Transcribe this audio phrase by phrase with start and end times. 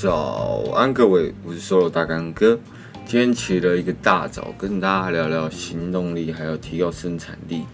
[0.00, 2.56] 早安，各位，我是 Solo 大干哥。
[3.04, 7.64] 今天起了一个大早，跟大家聊聊行动力，还有提高生产力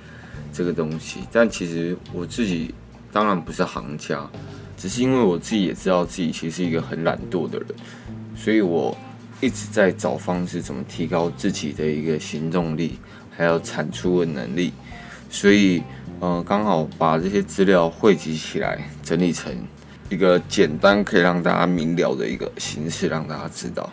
[0.50, 1.21] 这个东西。
[1.30, 2.74] 但其实我自己
[3.13, 4.26] 当然不是行家，
[4.74, 7.68] 只是因为我自己也知道自己其实是一个很懒惰的人，
[8.35, 8.96] 所以我
[9.42, 12.99] 一直在找方式怎么提高自己的一个行动力，
[13.36, 14.72] 还有产出的能力。
[15.28, 15.82] 所以，
[16.20, 19.54] 呃，刚好把这些资料汇集起来，整理成
[20.08, 23.88] 一个简单可以让大家明了的一个形式，让大家知道。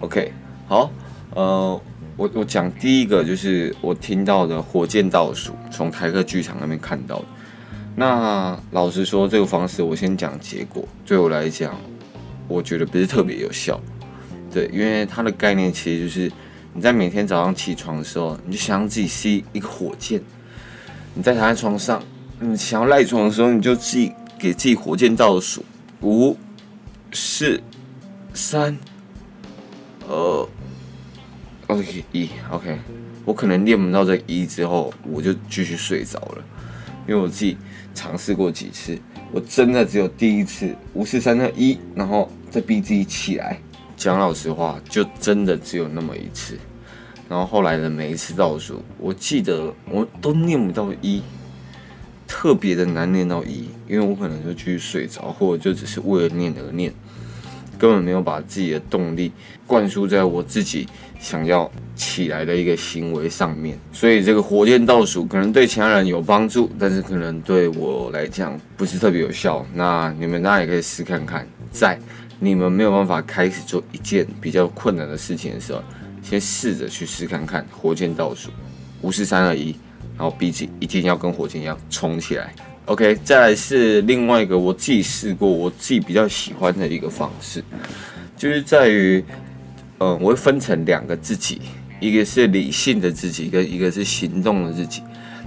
[0.00, 0.32] OK。
[0.68, 0.90] 好，
[1.34, 1.78] 呃，
[2.16, 7.24] 我我讲第一个就是我听到的火箭倒数，从台客剧场那边看到的。
[7.94, 11.74] 那老实说，这个方式我先讲结果，对我来讲，
[12.48, 13.78] 我觉得不是特别有效。
[14.50, 16.32] 对，因为它的概念其实就是
[16.72, 20.22] 你在每天早上起床的时候，你就想让自己是一个火箭。
[21.12, 22.02] 你在躺在床上，
[22.40, 24.10] 你想要赖床的时候，你就自己
[24.42, 25.64] 给自己火箭倒数，
[26.00, 26.36] 五、
[27.12, 27.62] 四、
[28.34, 28.76] 三。
[30.08, 30.48] 呃
[31.68, 32.76] ，OK 一 OK，
[33.24, 36.44] 我可能练不到这一之后，我就继续睡着了，
[37.06, 37.56] 因为我自己
[37.94, 38.98] 尝试过几次，
[39.30, 43.56] 我真的只有第一次五四三二一，然后再逼自己起来。
[43.96, 46.58] 讲老实话，就真的只有那么一次。
[47.28, 51.22] 然后后来的每一次倒数，我记得我都念不到一，
[52.34, 56.90] 特别的难念到一，因为我可能就去睡着，或者就只是为了念而念。
[57.78, 59.30] 根本没有把自己的动力
[59.66, 60.88] 灌输在我自己
[61.20, 69.66] 想要起来的一个行为上面，所以这个火箭倒数可能对其他人有帮助，但是可能对我来讲不是特别有效。
[69.74, 71.98] 那你们大家也可以试看看，在
[72.40, 75.82] 你们没有办法开始做一件比较困难的事情的时候，
[76.22, 78.50] 先试着去试看看火箭倒数，
[79.02, 79.76] 五四三二一，
[80.16, 82.52] 然后毕竟一定要跟火箭一样冲起来。
[82.86, 87.62] OK，再来是另外一个我自己试过，我自己比较喜欢的一个方式，
[88.36, 89.24] 就是在于，
[89.98, 91.60] 嗯，我会分成两个自己，
[92.00, 95.00] 一个是理性的自己，跟一个是行动的自己。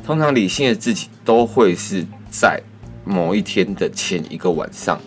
[0.03, 2.61] 通常理性的自己都会是在
[3.03, 4.97] 某一天的前一个晚上。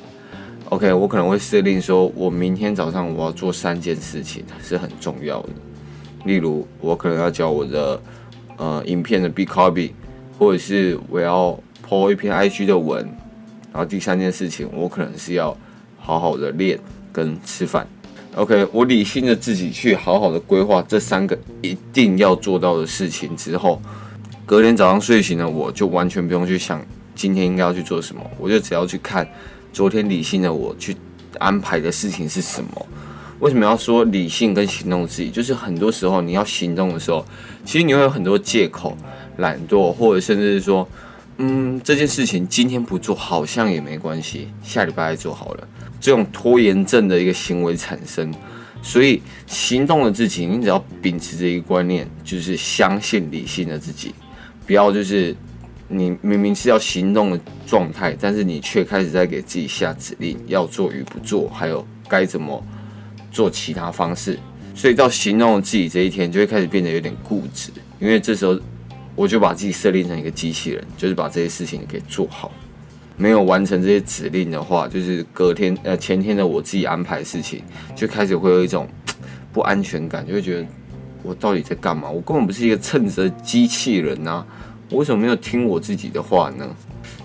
[0.70, 5.48] OK，我可能会设定说，我明天早上我要做三件事情是很重要的，
[6.26, 7.98] 例如我可能要教我的
[8.58, 9.92] 呃影片的 B copy，
[10.38, 11.58] 或者是我要。
[11.88, 13.02] po 一篇 IG 的文，
[13.72, 15.56] 然后第三件事情，我可能是要
[15.98, 16.78] 好好的练
[17.10, 17.88] 跟吃饭。
[18.34, 23.80] OK，我理性的自己去好好的规划这三个一定要做到的事情之后，
[24.44, 29.26] 隔天早上睡醒了，我就完全不用去想今天应该要去做什么，我就只要去看
[29.72, 30.94] 昨天理性的我去
[31.38, 32.86] 安排的事情是什么。
[33.40, 35.30] 为什么要说理性跟行动自己？
[35.30, 37.24] 就是很多时候你要行动的时候，
[37.64, 38.96] 其实你会有很多借口，
[39.36, 40.88] 懒惰，或者甚至是说。
[41.40, 45.68] 嗯，这件事情今天不做好像也没关系，下礼拜再做好了。
[46.00, 48.34] 这种拖延症的一个行为产生，
[48.82, 54.12] 所以行动的自己，你只要秉持着一个观念，就是相信理性的自己，
[54.66, 55.32] 不要就是
[55.86, 62.60] 你明明是要行动的状态，但是你却开始在给自己下指令，要做与不做，还有该怎么
[63.38, 64.36] 做其他方式。
[64.74, 68.58] 所以到行动的自己这一天，就会开始变得有点固执，因为这时候。
[69.18, 72.52] 我就把自己设定成一个机器人，就是把这些事情给做好。
[73.16, 77.64] 没有完成这些指令的话，就是隔天呃前天的我自己安排事情，
[77.96, 78.88] 就开始会有一种
[79.52, 80.66] 不安全感，就会觉得
[81.24, 82.08] 我到底在干嘛？
[82.08, 84.46] 我根本不是一个称职的机器人啊！
[84.88, 86.64] 我为什么没有听我自己的话呢？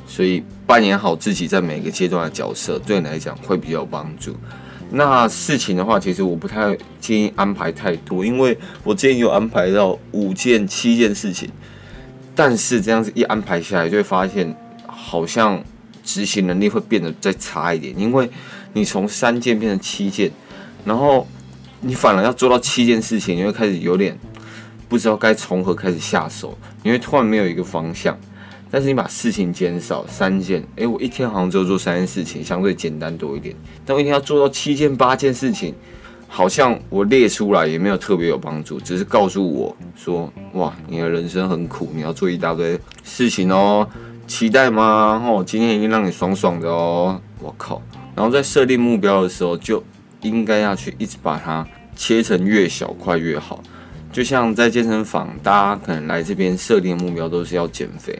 [0.08, 4.36] 所以扮演好自己在每个阶段的角色，对你来讲会比较有帮助。
[4.96, 11.50] 那事情的话，其实我不太建议安排太多，因为我之前有安排到五件、七件事情。
[12.36, 14.56] 但是这样子一安排下来，就会发现
[14.88, 15.64] 好像
[16.04, 18.30] 执行能力会变得再差一点，因为
[18.74, 20.32] 你从三件变成七件，
[20.86, 21.28] 然后
[21.82, 24.18] 你反而要做到七件事情，你会开始有点
[24.88, 28.18] 不知道该从何开始下手，你会突然没有一个方向。
[28.74, 33.56] 但是你把事情减少三件，诶，我一天好像只有做三件事情，相对简单多一点。
[33.86, 35.76] 但我一天要做到七件八件事情。
[36.28, 43.88] 好像我列出来也没有特别有帮助，只是告诉我说：“哇，你的人生很苦，你要做一大堆事情哦。”
[44.26, 45.24] 期待吗？
[45.24, 47.22] 哦，今天一定让你爽爽的哦！
[47.40, 47.80] 我靠！
[48.16, 49.84] 然后在设定目标的时候，就
[50.22, 51.64] 应该要去一直把它
[51.96, 53.62] 切成越小块越好。
[54.12, 58.18] 就像在健身房，大家可能来这边设定的目标都是要减肥，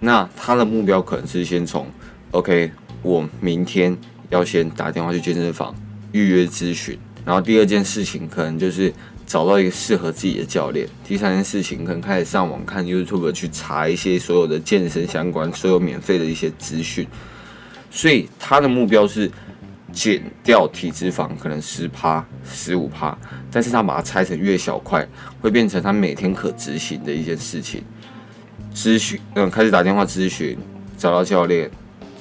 [0.00, 1.86] 那他的目标可能是先从
[2.30, 2.70] OK，
[3.02, 3.96] 我明天
[4.28, 5.74] 要先打电话去健身房
[6.12, 6.98] 预约咨询。
[7.24, 8.92] 然后第二件事情可能就是
[9.26, 10.88] 找到一个适合自己的教练。
[11.04, 17.06] 第三件事情可能开始上网看 YouTube 去查一些所有的健身相关、所有免费的一些资讯。
[17.90, 19.30] 所以他的目标是
[19.90, 23.16] 减掉体脂肪可能十趴、十五趴，
[23.50, 25.04] 但是他把它拆成越小块，
[25.40, 27.82] 会变成他每天可执行的一件事情。
[28.76, 30.54] 咨询，嗯，开始打电话咨询，
[30.98, 31.70] 找到教练，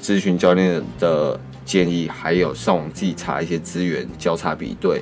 [0.02, 5.02] 咨询教练的建议，还有上网自己查一些资源，交叉比对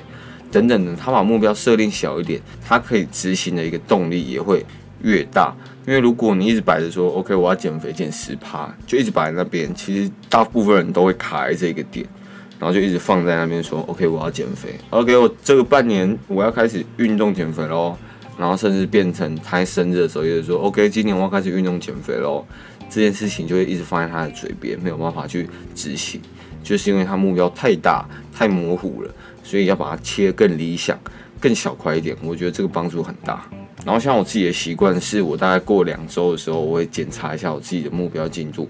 [0.50, 0.96] 等等的。
[0.96, 4.66] 他把目标设定小一点，他可以执行的一个动力也会
[5.02, 5.54] 越大。
[5.86, 12.04] 因为如果你一直摆着说，OK，我要减肥减十趴，就一直摆在那边，其实大部分人都会卡在这个点。
[12.58, 17.96] 然后就一直放在那边说，OK，我要减肥，OK，我这个半年我要开始运动减肥喽。
[18.38, 22.44] 然后甚至变成他生日的时候，也就说，OK，今年我要开始运动减肥喽。
[22.90, 26.20] 这件事情就会一直放在他的嘴边，没有办法去执行，
[26.62, 29.10] 就是因为他目标太大、太模糊了，
[29.42, 30.98] 所以要把它切更理想、
[31.40, 32.16] 更小块一点。
[32.22, 33.44] 我觉得这个帮助很大。
[33.84, 38.68] 然后像我自己的习惯是，我大概过两周的时候，我会检查一下我自己的目标进度。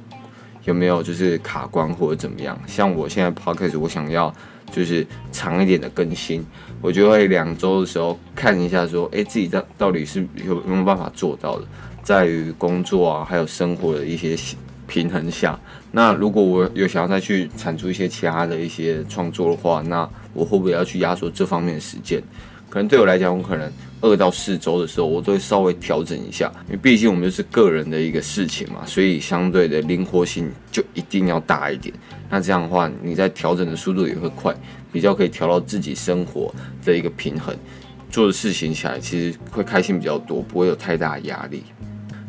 [0.64, 2.58] 有没有就是卡关或者怎么样？
[2.66, 4.34] 像我现在 podcast 我想要
[4.74, 6.44] 就是长一点的更新，
[6.82, 11.64] 我就会两周的时候看一下，说，诶，自己到到底是有没有办法做到的，
[12.02, 14.36] 在于工作啊还有生活的一些
[14.88, 15.56] 平衡下。
[15.92, 22.20] 那如果我有想要再去产出一些其他的一些创作的话，那我会不会要去压缩这方面的时间？
[22.68, 23.70] 可能对我来讲，我可能
[24.00, 31.94] 二到四周的时候，我都会稍微调整一下，因为毕竟我们就是个人的一个事情嘛，所以相对的灵活性就一定要大一点。
[32.28, 34.52] 那这样的话，你在调整的速度也会快，
[34.92, 36.52] 比较可以调到自己生活
[36.84, 37.54] 的一个平衡，
[38.10, 41.62] 做的事情起来其实会开心比较多，不会有太大的压力。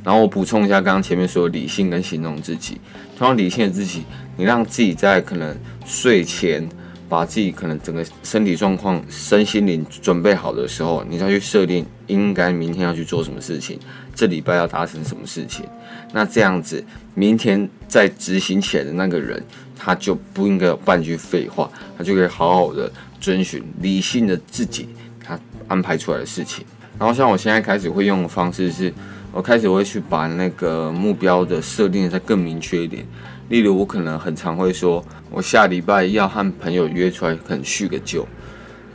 [0.04, 2.78] 然后我补充一下，刚刚前面说的理性跟行动自己，
[3.18, 4.04] 同样理性的自己，
[4.38, 6.70] 你让自己在可能睡前。
[7.08, 13.80] 把自己可能整个身体状况、身心灵准备好的时候，你再去设定应该明天要去做什么事情，
[14.14, 15.66] 这礼拜要达成什么事情。
[16.14, 19.44] 那这样子，明天再执行起来的那个人，
[19.76, 24.90] 他就不应该有半句废话，他就可以好好的遵循理性的自己
[25.24, 26.66] 他安排出来的事情。
[26.98, 28.94] 然后像我现在开始会用的方式是，
[29.32, 33.06] 我开始会去把那个目标的设定再更明确一点。
[33.50, 38.28] 例如，我可能很常会说，我下礼拜要和朋友约出来，可能叙个旧，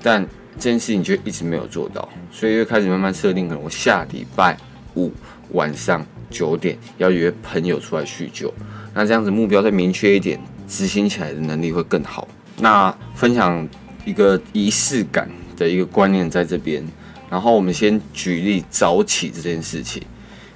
[0.03, 0.25] 但
[0.57, 4.57] 这件事情就一直没有做到，所以又开始慢慢设定，可能我下礼拜
[4.95, 5.13] 五
[5.53, 8.53] 晚上九点要约朋友出来叙旧。
[8.93, 12.27] 那这样子目标再明确一点，执行起来的能力会更好。
[12.59, 13.67] 那分享
[14.05, 16.85] 一个仪式感的一个观念在这边。
[17.31, 20.03] 然后我们先举例早起这件事情，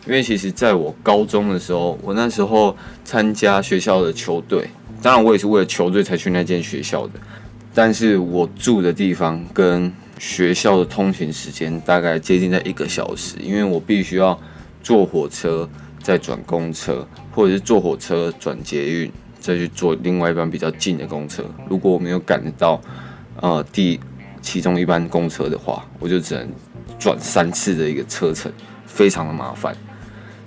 [0.06, 4.68] 因为其实在我高中的时候，我那时候参加学校的球队，
[5.00, 7.12] 当然我也是为了球队才去那间学校的，
[7.72, 14.38] 但是我住的地方跟学校的通勤时间大概接近在一个小时，因为我必须要
[14.82, 15.68] 坐火车
[16.02, 19.10] 再转公车，或者是坐火车转捷运，
[19.40, 21.42] 再去坐另外一班比较近的公车。
[21.68, 22.78] 如果我没有赶得到，
[23.40, 23.98] 呃，第
[24.42, 26.46] 其中一班公车的话，我就只能
[26.98, 28.52] 转三次的一个车程，
[28.86, 29.74] 非常的麻烦。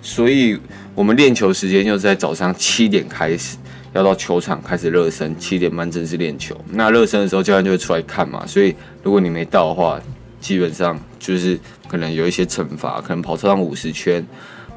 [0.02, 0.58] 所以，
[0.96, 3.58] 我们练球时间就是在早上七点开始，
[3.94, 6.56] 要到球场开始热身，七点半正式练球。
[6.72, 8.46] 那热身的时候，教练就会出来看嘛。
[8.48, 10.00] 所以，如果你没到的话，
[10.40, 14.26] 基本上就是可能有一些惩罚，可能跑操场五十圈，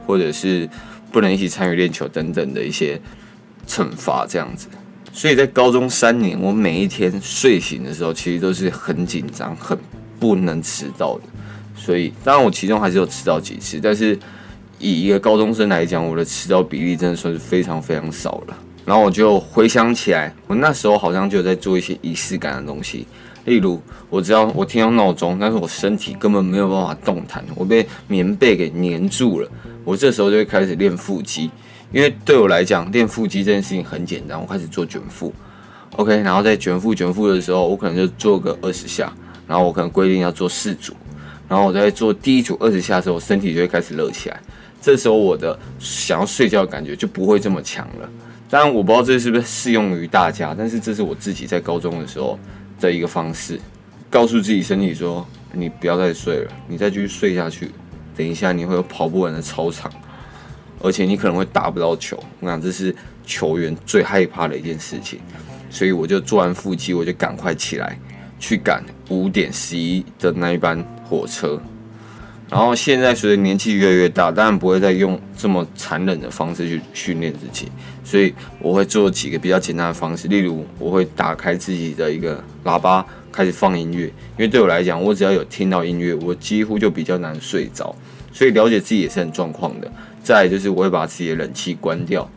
[0.07, 0.69] 或者是
[1.13, 3.01] 不能一起参与练球等等的一些
[3.69, 4.69] 惩罚，这样子。
[5.13, 9.79] 所以在高中三年，我每一天睡醒的时候，其实都是很紧张、很
[10.19, 11.25] 不能迟到的。
[11.77, 14.19] 所以，当然我其中还是有迟到几次，但是
[14.81, 18.59] 以一个高中生来讲，我的迟到比例真的算是非常非常少了。
[18.85, 23.07] 然后我就回想起来，我那时候好像就在做一些仪式感的东西，
[23.45, 29.49] 例如我只要我听到闹钟，但是我身体根本没有办法动弹，我被棉被给粘住了，
[29.85, 31.51] 我这时候就会开始练腹肌。
[31.93, 34.41] 因为对我来讲，练腹肌这件事情很简单。
[34.41, 35.33] 我开始做卷腹
[35.97, 39.13] ，OK，然后在卷腹卷腹的时候，我可能就做个二十下，
[39.47, 40.95] 然后我可能规定要做四组，
[41.49, 44.41] 然后我在做第一组二十下的时候，我身体就会开始热起来。
[44.81, 48.09] 这时候我的想要睡觉的感觉就不会这么强了。
[48.49, 52.39] 当然，我不知道这是不是适用于大家，但是这是我自己在高中的时候
[52.81, 53.61] 的一个方式，
[54.11, 57.71] 告诉自己身体说：你不要再睡了，你再继续睡下去，
[58.17, 59.91] 等一下你会有跑不完的操场。
[60.83, 62.93] 而且你可能会打不到球，我想这是
[63.27, 65.21] 球员最害怕的一件事情，
[65.69, 67.99] 所以我就做完腹肌，我就赶快起来
[68.39, 71.61] 去赶五点十一的那一班火车。
[72.51, 77.69] 然后现在随着年纪越来越大，当然不会再用这么残忍的方式去训练自己，
[78.03, 87.95] 所以我会做几个比较简单的方式，例如我会打开自己的一个喇叭，开始放音乐，因为对我来讲，我只要有听到音乐，我几乎就比较难睡着，
[88.33, 89.91] 所以了解自己也是很状况的。
[90.23, 92.29] 再就是我会把自己的冷气关掉，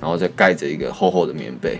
[0.00, 1.78] 然后再盖着一个厚厚的棉被，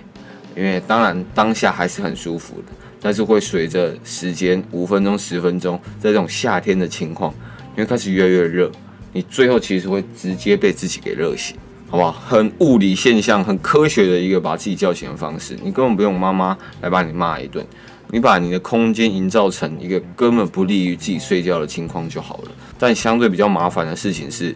[0.55, 7.35] 因为当然当下还是很舒服的，但是会随着时间五分钟、十分钟，在这种夏天的情况，
[7.79, 8.69] 因为开始越来越热，
[9.13, 11.57] 你最后其实会直接被自己给热醒，
[11.89, 12.11] 好不好？
[12.11, 17.65] 很物理现象，很科学的一个把自己叫醒的方式，你根本不用妈妈来把你骂一顿，
[18.11, 22.51] 你把你的空间营造成一个根本不利于自己睡觉的情况就好了。
[22.77, 24.53] 但相对比较麻烦的事情是，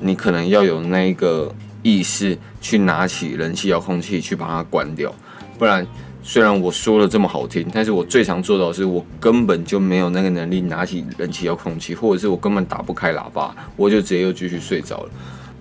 [0.00, 1.54] 你可能要有那个
[1.84, 5.14] 意识去拿起人气遥控器去把它关掉，
[5.56, 5.86] 不然
[6.26, 15.10] 虽然我说的这么好听，但是我最常做到的是我根本就没有那个能力拿起冷气遥控器，或者是我根本打不开喇叭，我就直接又继续睡着了。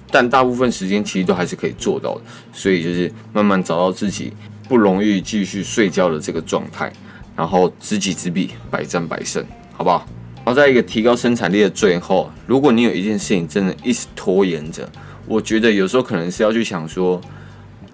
[0.10, 2.22] 但大部分时间其实都还是可以做到的，
[2.54, 4.32] 所以就是慢慢找到自己
[4.70, 6.90] 不容易继续睡觉的这个状态，
[7.36, 9.44] 然后知己知彼，百战百胜，
[9.74, 10.08] 好不好？
[10.46, 14.88] 然后在一个提高生产力的最后，如果你有一件事情真的一直拖延着，
[15.28, 17.20] 我觉得有时候可能是要去想说，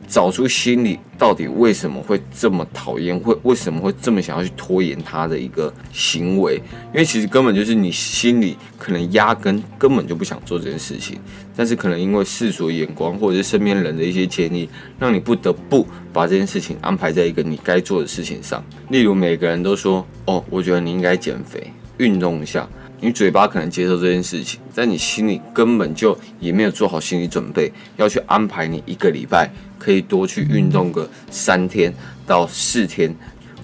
[0.10, 6.56] 找出心里到底为什么会这么讨厌，会为什么会这么想要去拖延他的一个行为，
[6.92, 11.20] 因为其实根本就是你心里可能压根根本就不想做这件事情，
[11.56, 18.64] 但是可能因为世俗眼光或者是身边人的一些建议，让你不得不把这件事情安排在一个你该做的事情上。
[18.90, 21.72] 例如每个人都说，哦，我觉得你应该减肥。
[21.98, 22.66] 运动一下，
[23.02, 31.94] 你嘴巴可能接受这件事情，但你心里根本就也没有做好心理准备，要去安排你一个礼拜可以多去运动个三天
[32.28, 33.16] 到四天，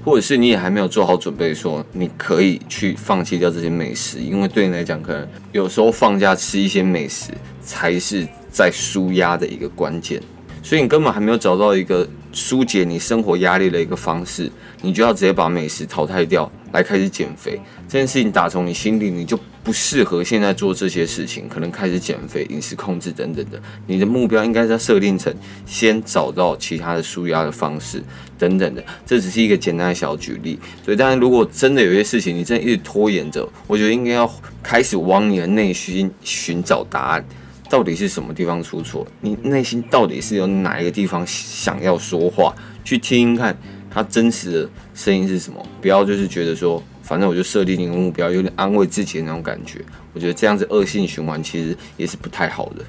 [0.05, 10.21] 或者是你也还没有做好准备，说你可以去放弃掉这些美食，因为对你来讲，可能有时候放假吃一些美食才是在舒压的一个关键，
[10.63, 14.49] 所以你根本还没有找到一个纾解你生活压力的一个方式，
[14.85, 16.49] 你就要直接把美食淘汰掉。
[16.71, 21.47] 来开始减肥这件事情打从你心里，你就不适合现在做这些事情。
[21.47, 25.33] 可能开始减肥、饮食控制等等的，你的目标应该是要设定成
[25.65, 28.03] 先找到其他的舒压的方式
[28.37, 28.83] 等等的。
[29.05, 30.59] 这只是一个简单的小举例。
[30.83, 34.29] 所以，当然，如果真的有些事情你真的一直拖延着，我觉得应该要
[34.61, 37.25] 开始往你的内心寻找答案，
[37.69, 39.07] 到底是什么地方出错？
[39.21, 42.53] 你内心到底是有哪一个地方想要说话？
[42.83, 43.57] 去听听看。
[43.95, 45.65] 他真实的声音是什么？
[45.81, 49.79] 不要就是觉得说，反正我就设定一个目标，有点安慰自己的那种感觉。
[50.11, 52.83] 我觉得这样子恶性循环其实也是不太好的。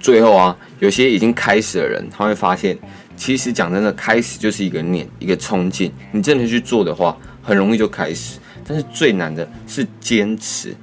[0.00, 2.76] 最后啊，有些已经开始的人，他会发现，
[3.16, 5.92] 其实讲真的，开始就是一个念，一个冲劲。
[6.10, 8.40] 你真的去做的话，很容易就开始。
[8.66, 10.74] 但是最难的是坚持。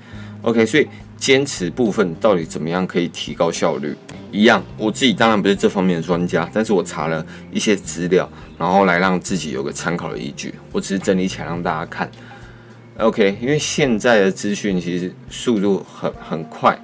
[0.44, 0.88] OK，所以。
[1.20, 3.94] 坚持部分到底怎么样可以提高效率？
[4.32, 10.54] 一样，我自己当然不是这方面的专家，但是我查了一些资料，然后来让自己有个参考的依据。
[10.72, 12.12] 我只是整理起来让大家看。
[12.98, 16.78] OK，因为现在的资讯其实速度很很快，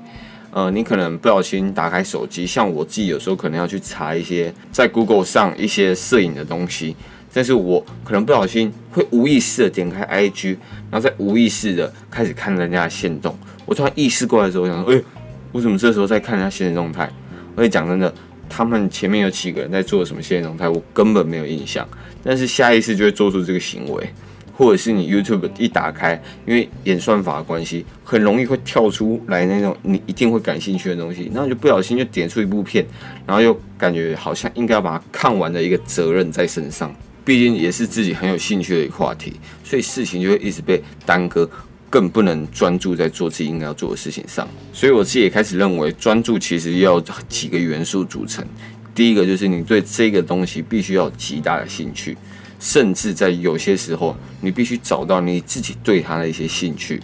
[0.52, 6.96] 呃，你可能不小心打开手机，像我自己有时候可能要去查一些在 Google 上一些摄影的东西，
[7.34, 10.56] 但是我可能不小心会无意识的点开 IG，
[10.90, 13.38] 然后再无意识的开始看人家的限动。
[13.66, 15.04] 我突然意识过来的时候，我想说，哎，
[15.52, 17.12] 我怎么这时候在看人家限时动态？
[17.58, 18.14] 而且讲真的，
[18.50, 21.88] 他们前面有几个人在做什么限时动态，我根本没有印象。
[22.24, 24.10] 但是下意识就会做出这个行为，
[24.56, 32.86] 或者是你 YouTube 一打开，因为演算法的关系，很容易会跳出来那种你一定会感兴趣的东西，然后就不小心就点出一部片，
[33.28, 39.34] 然后又感觉好像应该要把它看完的一个责任在身上，毕竟也是自己很有兴趣的一个话题，
[39.64, 41.50] 所以事情就会一直被耽搁。
[41.90, 47.00] 更不能专注在做自己应该要做的事情上，所以我自己也开始认为，专注其实要
[47.30, 48.46] 几个元素组成。
[48.94, 52.18] 第一个就是你对这个东西必须要极大的兴趣，
[52.60, 57.02] 甚至在有些时候，你必须找到你自己对它的一些兴趣，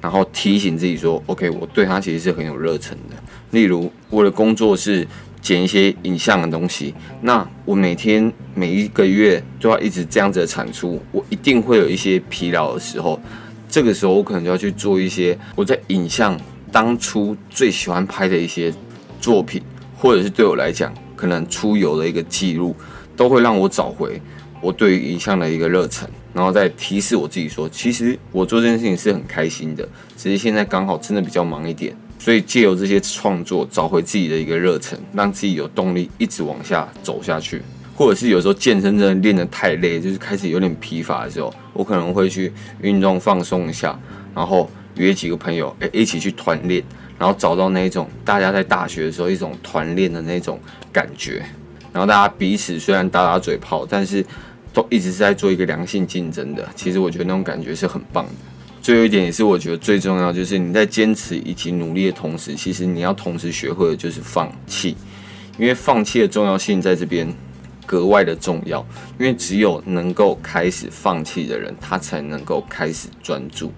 [0.00, 3.16] 然后提醒自己说：“OK，我对它其实是很有热忱的。”
[3.50, 5.06] 例如，我的工作是
[5.40, 13.20] 剪一些影像的东西，那我每天每一个月都要一直这样子的产出，我一定会有一些疲劳的时候。
[13.68, 16.38] 这个时候，我可能就要去做一些我在影像
[16.72, 18.72] 当初最喜欢拍的一些
[19.20, 19.62] 作品，
[19.96, 22.74] 或者是对我来讲，可能出游的一个记录，
[23.16, 24.20] 都会让我找回
[24.60, 37.62] 我对于影像的一个热忱，然后再提示我自己说，其实我做这件事情是很开心的，只是现在刚好真的比较忙一点，所以借由这些创作，找回自己的一个热忱，让自己有动力一直往下走下去。
[37.98, 43.98] 或者是有时候健身真的练得太累，就是开始有点疲乏的时候，我可能会去运动放松一下，
[44.32, 46.80] 然后约几个朋友，诶，一起去团练，
[47.18, 50.60] 然后找到那种大家在大学的时候一种团练的那种
[50.92, 51.44] 感觉，
[51.92, 54.24] 然后大家彼此虽然打打嘴炮，但是
[54.72, 56.64] 都一直是在做一个良性竞争的。
[56.76, 58.32] 其实我觉得那种感觉是很棒的。
[58.80, 64.96] 最后一点也是我觉得最重要，就是你在坚持以及努力的同时，其实你要同时学会的就是放弃，
[65.58, 67.34] 因为放弃的重要性在这边。
[67.88, 68.84] 格外的重要，
[69.18, 73.72] 因为只有能够开始放弃的人，他才能够开始专注。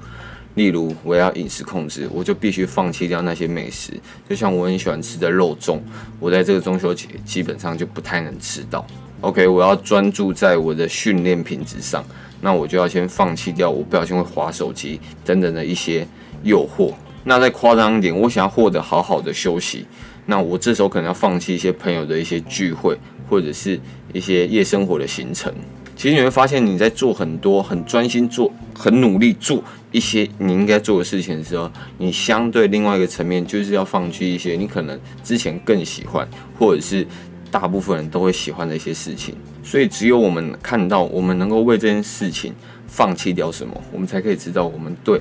[0.57, 3.93] 例如，我要饮食控制，我就必须放弃掉那些美食。
[4.29, 5.79] 就像我很喜欢吃的肉粽，
[6.19, 8.85] 我在这个中秋节基本上就不太能吃到。
[9.21, 12.05] OK，我要专注在我的训练品质上，
[12.41, 16.05] 那我就要先放弃掉我不小心会滑手机等等的一些
[16.43, 16.93] 诱惑。
[17.23, 19.87] 那再夸张一点，我想要获得好好的休息，
[20.27, 22.99] 那我这时候可能要放弃一些朋友的一些聚会，
[23.31, 23.81] 或者是
[24.13, 25.51] 一些夜生活的行程。
[25.97, 36.27] 其实你会发现，你在做很多很专心做、很努力做一些你应该做的事情的时候，你相对另外一个层面就是要放弃一些你可能之前更喜欢，
[36.59, 37.07] 或者是
[37.51, 39.35] 大部分人都会喜欢的一些事情。
[39.63, 42.55] 所以，只有我们看到我们能够为这件事情
[42.87, 45.21] 放弃掉什么，我们才可以知道我们对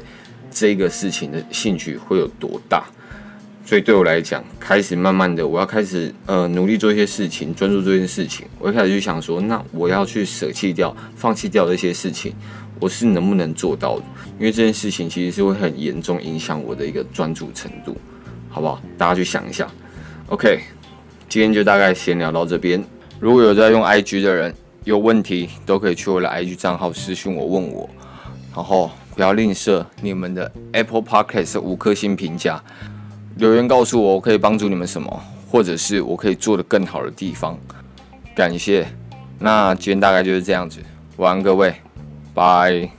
[0.50, 2.86] 这个事情的兴趣会有多大。
[3.70, 8.48] 所以对我来讲，开始慢慢的，我要开始呃努力做一些事情，专注这件事情。
[8.58, 12.34] 我一开始就想说，那我要去舍弃掉、放弃掉这些事情，
[12.80, 14.06] 我是能不能做到的？
[14.40, 17.96] 因为这件事情其实是会很严重影响我的一个专注程度，
[18.50, 18.82] 好不好？
[18.98, 19.70] 大家去想一下。
[20.30, 20.62] OK，
[21.28, 22.84] 今天就大概闲聊到这边。
[23.20, 24.52] 如果有在用 IG 的人，
[24.84, 27.88] 有问题都可以去我的 IG 账号私信我问我，
[28.56, 32.60] 然后不要吝啬你们的 Apple Podcast 五颗星评价。
[33.40, 37.58] 留言告诉我，我可以帮助你们什么，或者是我可以做的更好的地方。
[38.36, 38.86] 感谢。
[39.40, 40.82] 那今天大概就是这样子，
[41.16, 41.74] 晚安各位，
[42.34, 42.99] 拜。